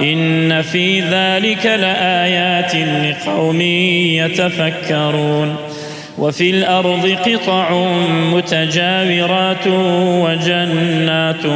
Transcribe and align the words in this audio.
إن 0.00 0.62
في 0.62 1.00
ذلك 1.00 1.66
لآيات 1.66 2.74
لقوم 2.76 3.60
يتفكرون 4.20 5.56
وفي 6.18 6.50
الأرض 6.50 7.16
قطع 7.26 7.72
متجاورات 8.32 9.66
وجنات 10.24 11.46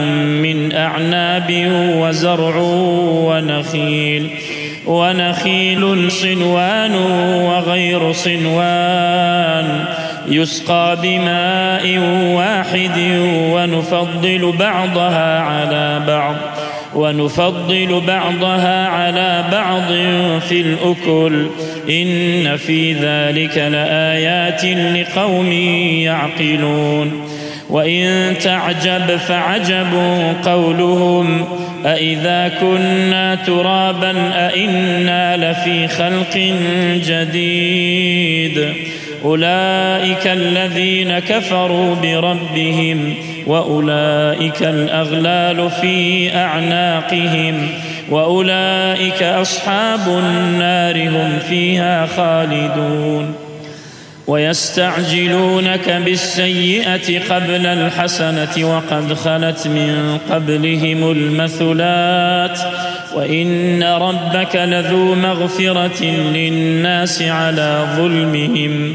من 0.40 0.72
أعناب 0.72 1.66
وزرع 1.98 2.56
ونخيل 3.26 4.30
ونخيل 4.86 6.10
صنوان 6.10 6.94
وغير 7.44 8.12
صنوان 8.12 9.84
يسقى 10.28 10.98
بماء 11.02 11.98
واحد 12.34 12.98
ونفضل 13.52 14.52
بعضها 14.58 15.40
على 15.40 16.02
بعض 16.06 16.36
ونفضل 16.94 18.02
بعضها 18.06 18.88
على 18.88 19.44
بعض 19.52 19.92
في 20.40 20.60
الأكل. 20.60 21.46
إن 21.90 22.56
في 22.56 22.92
ذلك 22.92 23.58
لآيات 23.58 24.64
لقوم 24.64 25.52
يعقلون. 26.02 27.20
وإن 27.70 28.34
تعجب 28.42 29.16
فعجب 29.16 29.94
قولهم. 30.44 31.44
أإذا 31.86 32.52
كنا 32.60 33.34
ترابا 33.34 34.14
أإنا 34.34 35.36
لفي 35.36 35.88
خلق 35.88 36.54
جديد. 37.08 38.68
أولئك 39.24 40.26
الذين 40.26 41.18
كفروا 41.18 41.94
بربهم 41.94 43.14
وأولئك 43.46 44.62
الأغلال 44.62 45.70
في 45.70 46.30
أعناقهم 46.36 47.68
وأولئك 48.10 49.22
أصحاب 49.22 50.08
النار 50.08 51.08
هم 51.08 51.38
فيها 51.48 52.06
خالدون. 52.06 53.34
ويستعجلونك 54.26 55.90
بالسيئة 56.04 57.34
قبل 57.34 57.66
الحسنة 57.66 58.76
وقد 58.76 59.14
خلت 59.14 59.66
من 59.66 60.18
قبلهم 60.30 61.10
المثلات. 61.10 62.58
وإن 63.16 63.82
ربك 63.82 64.56
لذو 64.56 65.14
مغفرة 65.14 66.04
للناس 66.34 67.22
على 67.22 67.86
ظلمهم. 67.96 68.94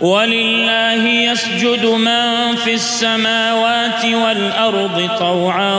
ولله 0.00 1.08
يسجد 1.08 1.86
من 1.86 2.56
في 2.64 2.74
السماوات 2.74 4.04
والأرض 4.24 5.08
طوعا 5.18 5.78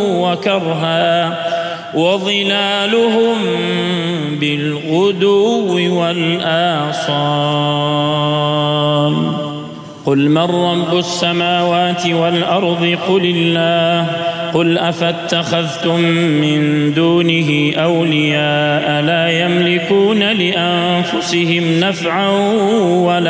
وكرها 0.00 1.38
وظلالهم 1.94 3.36
بالغدو 4.40 6.00
والآصال. 6.00 7.10
قل 10.06 10.18
من 10.18 10.38
رب 10.38 10.98
السماوات 10.98 12.06
والأرض؟ 12.06 12.98
قل 13.08 13.24
الله. 13.24 14.06
قل 14.54 14.78
أفاتخذتم 14.78 16.00
من 16.42 16.92
دونه 16.94 17.72
أولياء 17.76 19.02
لا 19.02 19.44
يملكون 19.44 20.18
لأنفسهم 20.18 21.80
نفعا 21.80 22.30
ولا 23.06 23.29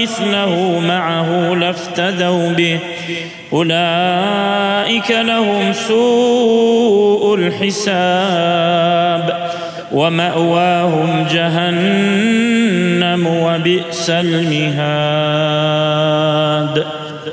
ومثله 0.00 0.80
معه 0.88 1.54
لافتدوا 1.54 2.52
به. 2.52 2.78
أولئك 3.52 5.10
لهم 5.10 5.72
سوء 5.72 7.34
الحساب. 7.34 9.50
ومأواهم 9.92 11.26
جهنم 11.32 13.26
وبئس 13.26 14.10
المهاد. 14.10 14.70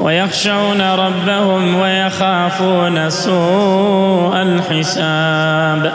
ويخشون 0.00 0.80
ربهم 0.80 1.80
ويخافون 1.80 3.10
سوء 3.10 4.42
الحساب. 4.42 5.92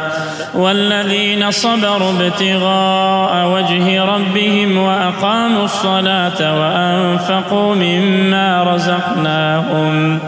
والذين 0.56 1.52
صبروا 1.52 2.12
ابتغاء 2.12 3.48
وجه 3.48 4.04
ربهم 4.04 4.78
وأقاموا 4.78 5.66
الصلاة 5.66 6.60
وأنفقوا 6.60 7.76
مما 7.76 8.64
رزقناهم 8.64 10.20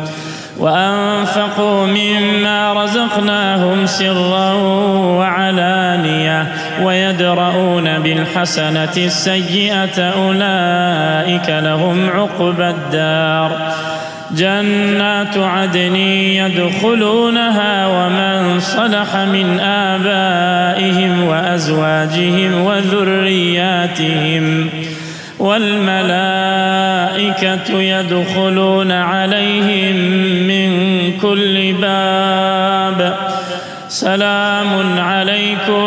وأنفقوا 0.58 1.86
مما 1.86 2.74
رزقناهم 2.74 3.86
سرا 3.86 4.54
وعلانية. 5.20 6.48
ويدرؤون 6.84 8.00
بالحسنة 8.00 8.98
السيئة 8.98 10.00
أولئك 10.00 11.50
لهم 11.50 12.10
عقبى 12.10 12.70
الدار. 12.70 13.52
جنات 14.32 15.38
عدن 15.38 15.96
يدخلونها 15.96 17.88
ومن 17.88 18.60
صلح 18.60 19.16
من 19.16 19.60
آبائهم 19.60 21.24
وأزواجهم 21.24 22.66
وذرياتهم. 22.66 24.70
والملائكة 25.40 26.08
يدخلون 27.82 28.92
عليهم 28.92 29.96
من 30.48 30.72
كل 31.22 31.74
باب. 31.82 33.16
سلام 33.90 35.00
عليكم 35.00 35.87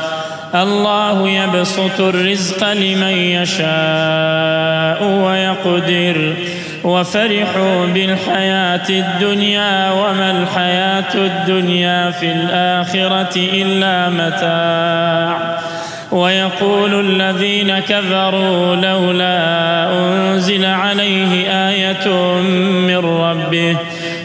الله 0.55 1.29
يبسط 1.29 1.99
الرزق 1.99 2.73
لمن 2.73 3.17
يشاء 3.17 5.03
ويقدر. 5.03 6.33
وفرحوا 6.83 7.85
بالحياة 7.85 8.89
الدنيا 8.89 9.91
وما 9.91 10.31
الحياة 10.31 11.15
الدنيا 11.15 12.11
في 12.11 12.31
الآخرة 12.31 13.35
إلا 13.35 14.09
متاع. 14.09 15.57
ويقول 16.11 17.21
الذين 17.21 17.79
كفروا 17.79 18.75
لولا 18.75 19.87
أنزل 19.93 20.65
عليه 20.65 21.49
آية 21.69 22.11
من 22.87 22.97
ربه. 22.97 23.77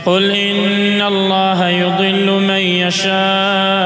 قل 0.07 0.31
إن 0.31 1.03
الله 1.03 1.69
يضل 1.69 2.41
من 2.49 2.59
يشاء. 2.59 3.86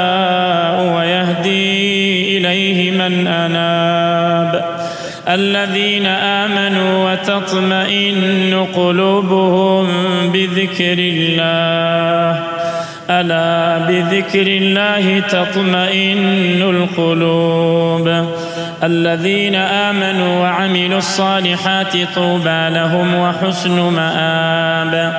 امنوا 6.60 7.12
وتطمئن 7.12 8.66
قلوبهم 8.76 9.86
بذكر 10.32 10.96
الله 10.98 12.44
الا 13.10 13.78
بذكر 13.88 14.46
الله 14.46 15.20
تطمئن 15.20 16.62
القلوب 16.62 18.26
الذين 18.82 19.54
امنوا 19.54 20.40
وعملوا 20.40 20.98
الصالحات 20.98 21.96
طوبى 22.14 22.68
لهم 22.70 23.14
وحسن 23.14 23.80
مآب 23.80 25.14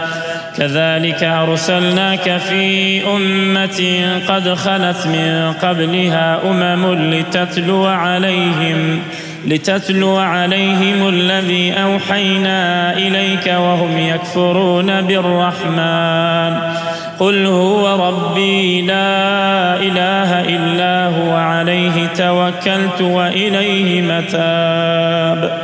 كذلك 0.57 1.23
ارسلناك 1.23 2.37
في 2.37 3.01
امه 3.05 4.09
قد 4.27 4.53
خلت 4.53 5.07
من 5.07 5.53
قبلها 5.61 6.39
امم 6.45 7.13
لتتلو 7.13 7.85
عليهم 7.85 8.99
لتتلو 9.45 10.17
عليهم 10.17 11.09
الذي 11.09 11.73
أوحينا 11.73 12.93
إليك 12.93 13.47
وهم 13.47 13.97
يكفرون 13.97 15.01
بالرحمن. 15.01 16.71
قل 17.19 17.45
هو 17.45 18.07
ربي 18.07 18.81
لا 18.81 19.75
إله 19.75 20.41
إلا 20.41 21.07
هو 21.07 21.35
عليه 21.35 22.07
توكلت 22.17 23.01
وإليه 23.01 24.01
متاب. 24.01 25.61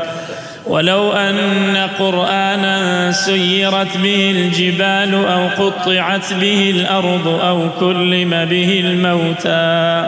ولو 0.67 1.11
أن 1.11 1.87
قرآنا 1.99 3.11
سيرت 3.11 3.97
به 3.97 4.31
الجبال 4.31 5.13
أو 5.13 5.47
قطعت 5.65 6.33
به 6.33 6.69
الأرض 6.75 7.27
أو 7.27 7.69
كلم 7.79 8.29
به 8.29 8.83
الموتى. 8.85 10.07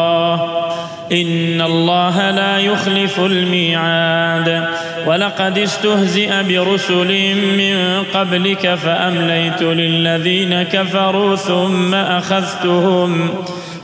ان 1.11 1.61
الله 1.61 2.31
لا 2.31 2.57
يخلف 2.57 3.19
الميعاد. 3.19 4.67
ولقد 5.05 5.57
استهزئ 5.57 6.43
برسل 6.43 7.35
من 7.35 8.03
قبلك 8.13 8.75
فامليت 8.75 9.61
للذين 9.61 10.63
كفروا 10.63 11.35
ثم 11.35 11.95
اخذتهم. 11.95 13.29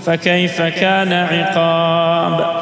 فكيف 0.05 0.61
كان 0.61 1.13
عقاب 1.13 2.61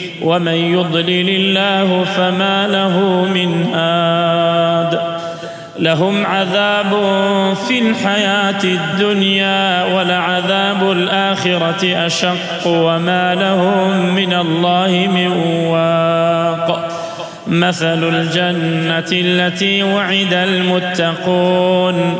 ومن 0.23 0.53
يضلل 0.53 1.29
الله 1.29 2.03
فما 2.03 2.67
له 2.67 3.25
من 3.33 3.73
هاد. 3.73 4.99
لهم 5.79 6.25
عذاب 6.25 6.89
في 7.67 7.79
الحياة 7.79 8.63
الدنيا 8.63 9.83
ولعذاب 9.95 10.91
الآخرة 10.91 12.05
أشق 12.05 12.67
وما 12.67 13.35
لهم 13.35 14.15
من 14.15 14.33
الله 14.33 15.09
من 15.15 15.27
واق. 15.67 16.87
مثل 17.47 18.09
الجنة 18.09 19.11
التي 19.11 19.83
وعد 19.83 20.33
المتقون. 20.33 22.19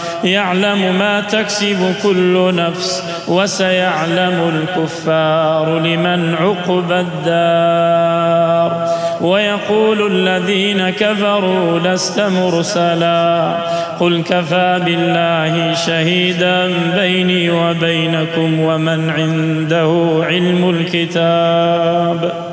يعلم 0.23 0.95
ما 0.99 1.21
تكسب 1.21 1.93
كل 2.03 2.55
نفس 2.55 3.03
وسيعلم 3.27 4.51
الكفار 4.55 5.79
لمن 5.79 6.35
عقب 6.35 6.91
الدار 6.91 8.87
ويقول 9.21 10.11
الذين 10.11 10.89
كفروا 10.89 11.79
لست 11.79 12.19
مرسلا 12.19 13.55
قل 13.99 14.23
كفى 14.23 14.81
بالله 14.85 15.73
شهيدا 15.73 16.69
بيني 16.95 17.51
وبينكم 17.51 18.59
ومن 18.59 19.09
عنده 19.09 20.23
علم 20.25 20.69
الكتاب 20.69 22.50